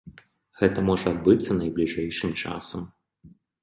[0.61, 2.81] Гэта можа адбыцца найбліжэйшым часам.